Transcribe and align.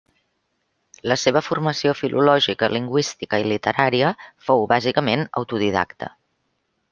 La 1.11 1.17
seva 1.23 1.43
formació 1.47 1.93
filològica, 1.99 2.69
lingüística 2.77 3.41
i 3.43 3.45
literària 3.51 4.15
fou 4.49 4.65
bàsicament 4.73 5.27
autodidacta. 5.43 6.11